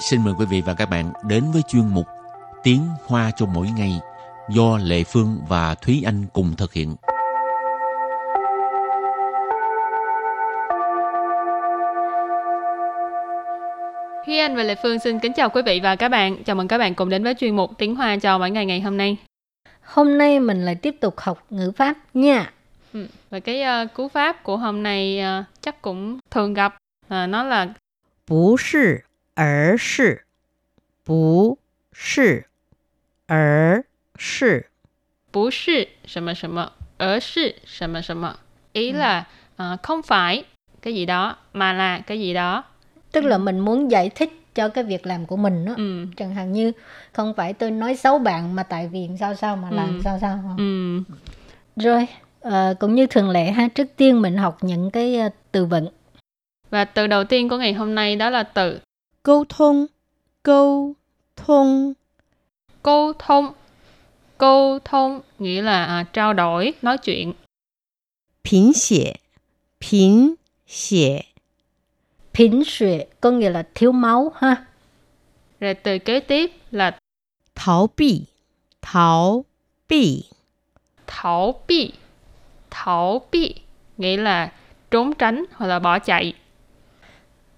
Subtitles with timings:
[0.00, 2.06] xin mời quý vị và các bạn đến với chuyên mục
[2.62, 4.00] Tiếng Hoa cho mỗi ngày
[4.48, 6.96] do Lệ Phương và Thúy Anh cùng thực hiện.
[14.26, 16.44] Thúy Anh và Lệ Phương xin kính chào quý vị và các bạn.
[16.44, 18.80] Chào mừng các bạn cùng đến với chuyên mục Tiếng Hoa cho mỗi ngày ngày
[18.80, 19.16] hôm nay.
[19.82, 22.52] Hôm nay mình lại tiếp tục học ngữ pháp nha.
[22.92, 23.06] Ừ.
[23.30, 26.74] Và cái uh, cú pháp của hôm nay uh, chắc cũng thường gặp.
[27.06, 27.68] Uh, nó là
[28.26, 29.04] 不是
[29.35, 30.25] 而是
[31.03, 31.57] 不
[31.91, 32.45] 是
[33.27, 33.83] 而
[34.17, 34.67] 是
[35.31, 38.39] 不是什么什么而是什么什么
[38.73, 38.97] ý ừ.
[38.97, 39.25] là
[39.63, 40.43] uh, không phải
[40.81, 42.63] cái gì đó mà là cái gì đó
[43.11, 46.05] tức là mình muốn giải thích cho cái việc làm của mình đó ừ.
[46.17, 46.71] chẳng hạn như
[47.13, 49.75] không phải tôi nói xấu bạn mà tại vì sao sao mà ừ.
[49.75, 51.03] làm sao sao không ừ.
[51.75, 52.07] rồi
[52.47, 55.87] uh, cũng như thường lệ ha trước tiên mình học những cái uh, từ vựng
[56.69, 58.79] và từ đầu tiên của ngày hôm nay đó là từ
[59.23, 59.85] câu thông
[60.43, 60.95] câu
[61.35, 61.93] thông
[62.83, 63.53] câu thông
[64.37, 67.33] câu thông nghĩa là à, trao đổi nói chuyện
[68.43, 69.19] 贫血
[69.79, 71.25] 贫血
[72.33, 74.65] 贫血có nghĩa là thiếu máu ha
[75.59, 76.99] rồi từ kế tiếp là
[77.55, 78.25] tháo bị
[78.81, 79.45] tháo
[79.89, 80.23] bị
[81.07, 81.93] tháo bị
[82.69, 83.55] tháo bị
[83.97, 84.53] nghĩa là
[84.91, 86.33] trốn tránh hoặc là bỏ chạy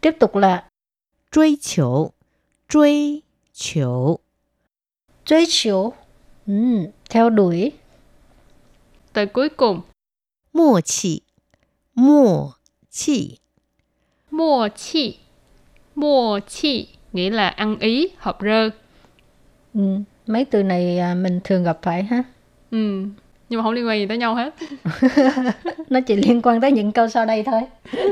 [0.02, 0.70] tiếp tục là
[1.32, 2.12] truy chiều
[2.70, 3.22] truy
[3.54, 4.20] chiều
[5.26, 5.94] truy chiều
[6.48, 6.54] ừ,
[7.10, 7.72] theo đuổi
[9.14, 9.82] từ cuối cùng
[10.52, 11.24] 默契
[11.94, 12.56] 默
[12.90, 13.40] 契
[14.30, 15.20] 默契
[15.94, 18.70] 默契nghĩa là ăn ý hợp rơ
[19.74, 19.82] ừ,
[20.28, 22.24] mấy từ này à, mình thường gặp phải ha
[22.72, 23.06] ừ
[23.50, 24.56] nhưng mà không liên quan gì tới nhau hết
[25.90, 27.62] nó chỉ liên quan tới những câu sau đây thôi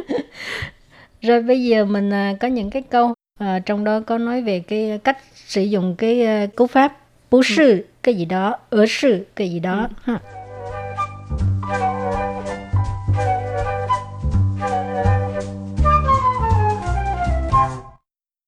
[1.24, 4.60] rồi bây giờ mình à, có những cái câu à, trong đó có nói về
[4.60, 6.98] cái cách sử dụng cái uh, cú pháp
[7.32, 7.84] bố sư ừ.
[8.04, 10.14] cái gì đó ở sư cái gì đó ừ.
[10.14, 10.20] ha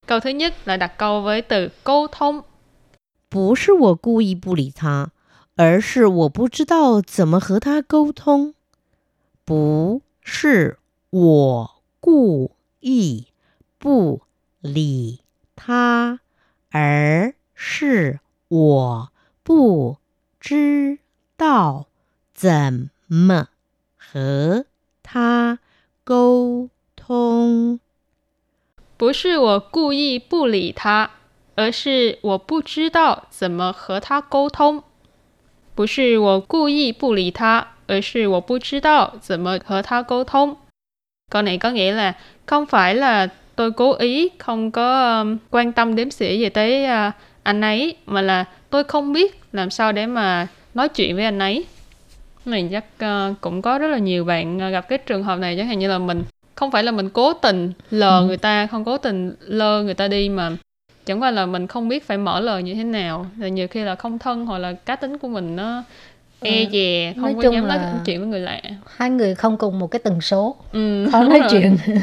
[0.07, 2.41] Câu thứ nhất là đặt câu với từ câu thông.
[3.29, 5.11] 不是我故意不理他，
[5.55, 8.53] 而是我不知道怎么和他沟通。
[9.45, 10.77] 不是
[11.11, 11.71] 我
[12.01, 12.51] 故
[12.88, 13.26] 意
[13.78, 14.22] 不
[14.60, 15.18] 理
[15.56, 16.20] 他，
[16.70, 19.96] 而是我不
[20.38, 21.00] 知
[21.36, 21.88] 道
[22.32, 23.48] 怎么
[23.96, 24.66] 和
[25.02, 25.58] 他
[26.04, 27.80] 沟通。
[28.96, 31.10] 不是我故意不理他，
[31.56, 34.84] 而是我不知道怎么和他沟通。
[35.74, 40.58] 不是我故意不理他，而是我不知道怎么和他沟通。
[41.30, 42.12] Câu này có nghĩa là
[42.46, 46.84] không phải là tôi cố ý không có um, quan tâm đếm xỉa gì tới
[46.84, 51.24] uh, anh ấy mà là tôi không biết làm sao để mà nói chuyện với
[51.24, 51.64] anh ấy
[52.44, 55.56] này chắc uh, cũng có rất là nhiều bạn uh, gặp cái trường hợp này
[55.56, 58.26] chẳng hạn như là mình không phải là mình cố tình lờ ừ.
[58.26, 60.50] người ta không cố tình lơ người ta đi mà
[61.06, 63.84] chẳng qua là mình không biết phải mở lời như thế nào là nhiều khi
[63.84, 65.82] là không thân hoặc là cá tính của mình nó
[66.46, 66.70] e ừ.
[66.72, 68.60] dè không nói có dám nói chuyện với người lạ.
[68.96, 70.56] hai người không cùng một cái tần số.
[70.72, 71.48] Ừ, khó nói rồi.
[71.50, 71.76] chuyện.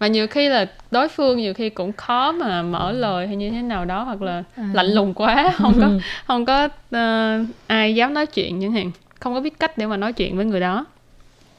[0.00, 3.50] Mà nhiều khi là đối phương nhiều khi cũng khó mà mở lời hay như
[3.50, 4.70] thế nào đó hoặc là à.
[4.72, 5.88] lạnh lùng quá không có
[6.26, 8.90] không có uh, ai dám nói chuyện chẳng hạn.
[9.20, 10.86] Không có biết cách để mà nói chuyện với người đó.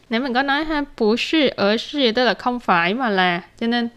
[0.10, 3.42] Nếu mình có nói ha bù sư ở sư tức là không phải mà là.
[3.60, 3.90] Cho nên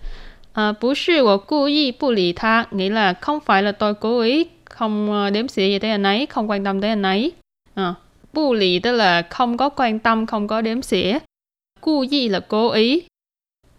[0.61, 3.95] uh, bù sư của cố ý bù lì tha nghĩa là không phải là tôi
[3.95, 7.03] cố ý không uh, đếm xỉa gì tới anh ấy không quan tâm tới anh
[7.03, 7.33] ấy.
[7.81, 7.97] Uh,
[8.34, 11.20] bù lì tức là không có quan tâm không có đếm xỉa
[11.82, 13.04] cố ý là cố ý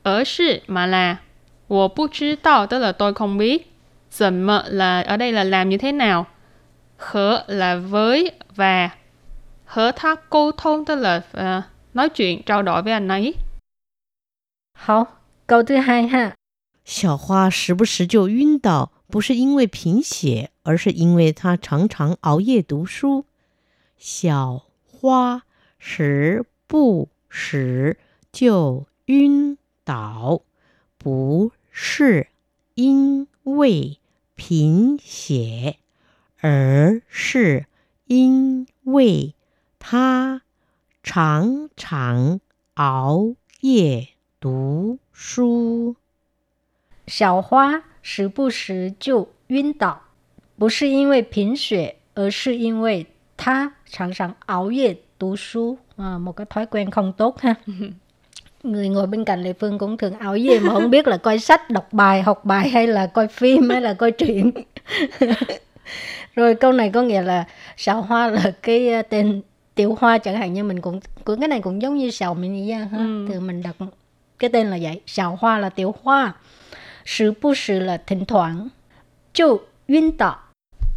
[0.03, 1.17] ở sư mà là
[1.69, 3.63] 我不知道 tức là tôi không biết
[4.11, 6.27] 怎么 là ở đây là làm như thế nào
[6.97, 8.91] hở là với và
[9.65, 11.65] hở thác câu thông tức là uh,
[11.95, 13.35] nói chuyện trao đổi với anh ấy.
[14.75, 15.07] 好，
[15.47, 16.35] câu thứ hai哈。
[16.85, 23.25] 小花时不时就晕倒，不是因为贫血，而是因为她常常熬夜读书。
[24.00, 25.44] 小花
[25.78, 27.98] 时不时
[28.32, 30.42] 就晕倒，
[30.98, 32.28] 不是
[32.76, 34.00] 因为
[34.36, 35.80] 贫血，
[36.40, 37.66] 而是
[38.06, 39.36] 因为
[39.80, 40.44] 她
[41.04, 42.40] 常常
[42.76, 44.08] 熬夜
[44.40, 45.98] 读书。
[47.06, 50.04] 小花时不时就晕倒，
[50.58, 53.06] 不是因为贫血，而是因为
[53.40, 57.56] 他 sẵn sàng áo dệt tú su à, một cái thói quen không tốt ha
[58.64, 61.40] người ngồi bên cạnh Lệ Phương cũng thường ảo gì mà không biết là coi
[61.40, 64.52] sách, đọc bài, học bài hay là coi phim hay là coi truyện.
[66.36, 67.46] Rồi câu này có nghĩa là
[67.78, 69.42] sào hoa là cái à, tên
[69.76, 72.68] tiểu hoa chẳng hạn như mình cũng của cái này cũng giống như sào mình
[72.68, 72.98] ra ha.
[72.98, 73.26] Ừ.
[73.30, 73.76] Thì mình đặt
[74.40, 76.34] cái tên là vậy, sào hoa là tiểu hoa.
[77.06, 78.68] Sự bu sự là thỉnh thoảng.
[79.34, 80.38] Chu Yun Tạo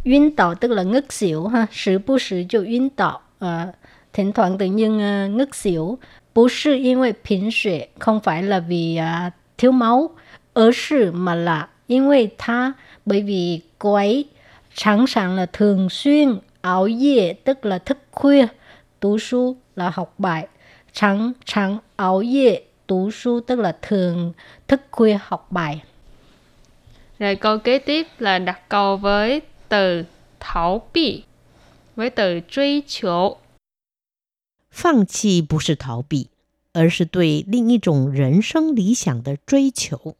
[0.04, 1.66] Yun tạo tức là ngất xỉu ha.
[1.72, 3.20] Sử bu sử chụ yun tạo.
[3.38, 3.66] À,
[4.12, 5.98] thỉnh thoảng tự nhiên uh, ngất xỉu.
[6.34, 10.10] Bú sư因为贫血, không phải là vì uh, thiếu máu,
[10.54, 12.74] ở sư mà là因为他
[13.06, 14.28] bởi vì cô ấy
[14.74, 18.46] sẵn sàng là thường xuyên ảo dệ tức là thức khuya,
[19.00, 20.46] tú su là học bài,
[20.92, 24.32] sẵn sàng ảo dệ tú su tức là thường
[24.68, 25.82] thức khuya học bài.
[27.18, 29.42] Rồi câu kế tiếp là đặt câu với
[29.73, 30.05] từ
[30.39, 31.23] thảo bị
[31.95, 33.37] với từ truy chiếu
[34.69, 36.29] 放弃不是逃避，
[36.73, 40.15] 而是对另一种人生理想的追求。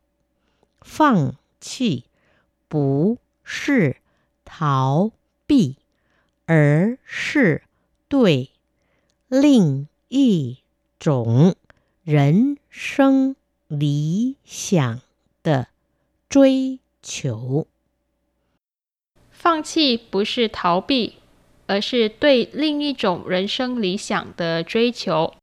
[0.82, 2.06] 放弃
[2.68, 3.98] 不是
[4.44, 5.12] 逃
[5.46, 5.76] 避，
[6.48, 7.62] 而是
[8.08, 8.50] 对
[9.28, 10.58] 另一
[10.98, 11.56] 种
[12.04, 13.36] 人生
[13.68, 15.02] 理想
[15.44, 15.68] 的
[16.28, 17.68] 追求。
[19.43, 21.15] 放弃不是逃避。
[21.69, 25.35] 而是对另一种人生理想的追求。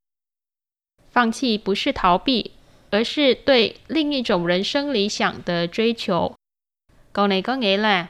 [1.12, 2.50] 放弃不是逃避，
[2.90, 6.34] 而是对另一种人生理想的追求。
[7.12, 8.06] Câu này có nghĩa là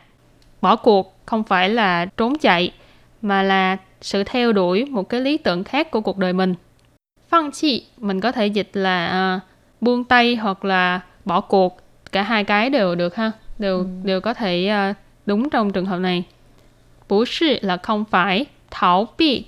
[0.60, 2.72] bỏ cuộc không phải là trốn chạy,
[3.22, 6.54] mà là sự theo đuổi một cái lý tưởng khác của cuộc đời mình.
[7.28, 9.42] Phân chi mình có thể dịch là uh,
[9.80, 11.80] buông tay hoặc là bỏ cuộc.
[12.12, 13.86] Cả hai cái đều được ha, đều ừ.
[14.04, 16.23] đều có thể uh, Đúng trong trường hợp này.
[17.09, 19.45] Bú sư là không phải, thảo bị.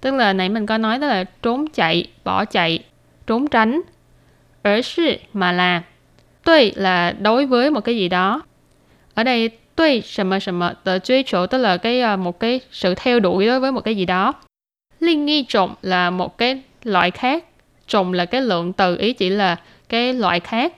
[0.00, 2.78] Tức là nãy mình có nói đó là trốn chạy, bỏ chạy,
[3.26, 3.80] trốn tránh.
[4.62, 5.82] Ở sư mà là.
[6.44, 8.42] Tuy là đối với một cái gì đó.
[9.14, 12.60] Ở đây tuy sầm mờ sầm tờ truy chỗ tức là cái à, một cái
[12.70, 14.32] sự theo đuổi đối với một cái gì đó.
[15.00, 17.44] Linh nghi trộn là một cái loại khác.
[17.86, 19.56] Trộn là cái lượng từ ý chỉ là
[19.88, 20.74] cái loại khác.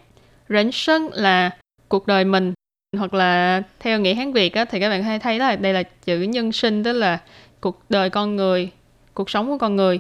[0.48, 1.50] Rảnh sân là
[1.88, 2.52] cuộc đời mình
[2.97, 5.83] hoặc là theo nghĩa Hán Việt á, thì các bạn hay thấy là đây là
[5.83, 7.21] chữ nhân sinh tức là
[7.59, 8.71] cuộc đời con người,
[9.13, 9.99] cuộc sống của con người.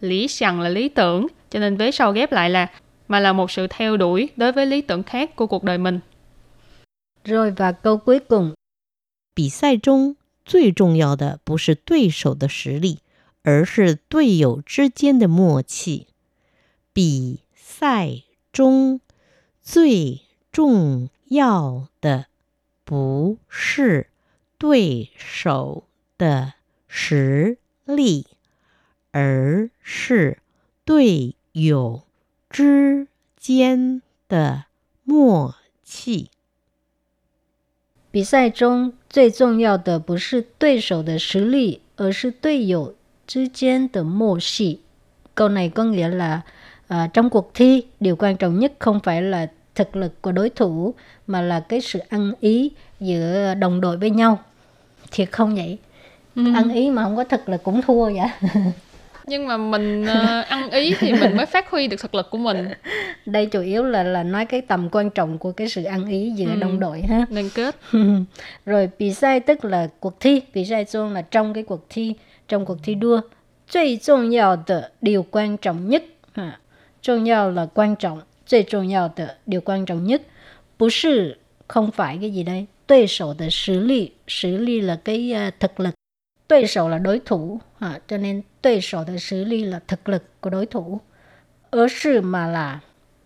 [0.00, 2.70] Lý想là lý tưởng, cho nên vế sau ghép lại là
[3.08, 6.00] mà là một sự theo đuổi đối với lý tưởng khác của cuộc đời mình.
[7.24, 8.54] Rồi và câu cuối cùng.
[9.34, 12.98] 比赛中最重要的不是对手的实力，
[13.42, 16.06] 而是队友之间的默契。
[16.92, 18.22] 比赛
[18.52, 19.00] 中
[19.62, 22.26] 最重 要的
[22.84, 24.08] 不是
[24.58, 25.84] 对手
[26.18, 26.54] 的
[26.86, 28.26] 实力，
[29.12, 30.38] 而是
[30.84, 32.02] 队友
[32.50, 33.06] 之
[33.36, 34.64] 间的
[35.04, 36.30] 默契。
[38.10, 42.96] 比赛中最重要的不是对手的实力，而是队友
[43.26, 44.80] 之间的默契。
[45.34, 46.42] Câu này có nghĩa là
[46.92, 50.50] uh, trong cuộc thi điều quan trọng nhất không phải là thực lực của đối
[50.50, 50.94] thủ
[51.26, 52.70] mà là cái sự ăn ý
[53.00, 54.38] giữa đồng đội với nhau
[55.10, 55.78] thiệt không vậy
[56.36, 56.42] ừ.
[56.54, 58.28] ăn ý mà không có thực lực cũng thua vậy
[59.26, 62.38] nhưng mà mình uh, ăn ý thì mình mới phát huy được thực lực của
[62.38, 62.68] mình
[63.26, 66.30] đây chủ yếu là là nói cái tầm quan trọng của cái sự ăn ý
[66.36, 66.56] giữa ừ.
[66.60, 67.76] đồng đội ha liên kết
[68.66, 72.14] rồi bị sai tức là cuộc thi bị sai chung là trong cái cuộc thi
[72.48, 73.20] trong cuộc thi đua
[73.70, 76.58] 最重要的 điều quan trọng nhất ha.
[77.02, 80.22] 重要 là quan trọng 最重要的 điều quan trọng nhất
[80.76, 85.94] 不是 không phải cái gì đây đối thủ de实力实力 là cái uh, thực lực
[86.48, 90.50] đối thủ là đối thủ à, cho nên đối thủ de实力 là thực lực của
[90.50, 91.00] đối thủ
[91.70, 92.80] ở sự mà là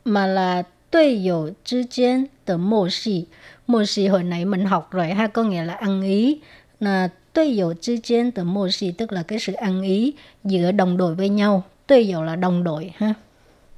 [0.04, 3.26] mà là đối hữu 之间的默契
[3.66, 6.40] 默契 hồi nãy mình học rồi ha có nghĩa là ăn ý
[6.80, 11.62] là đối hữu 之间的默契 tức là cái sự ăn ý giữa đồng đội với nhau
[11.88, 13.14] đối hữu là đồng đội ha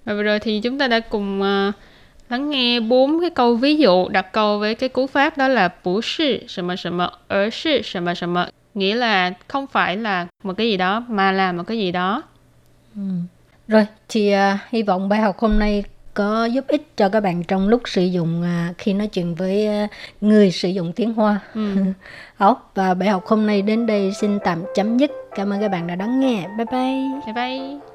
[0.06, 1.74] và vừa rồi thì chúng ta đã cùng uh,
[2.30, 5.70] lắng nghe bốn cái câu ví dụ đặt câu với cái cú pháp đó là
[5.84, 8.36] bù sư sầm sầm ở sư sầm sầm
[8.74, 12.24] nghĩa là không phải là một cái gì đó mà là một cái gì đó.
[12.96, 13.02] Ừ.
[13.68, 17.44] Rồi thì uh, hy vọng bài học hôm nay có giúp ích cho các bạn
[17.44, 19.90] trong lúc sử dụng uh, khi nói chuyện với uh,
[20.22, 21.40] người sử dụng tiếng Hoa.
[21.56, 21.76] Ừ.
[22.76, 25.12] và bài học hôm nay đến đây xin tạm chấm dứt.
[25.36, 26.48] Cảm ơn các bạn đã đón nghe.
[26.58, 27.22] Bye bye.
[27.26, 27.91] Bye bye.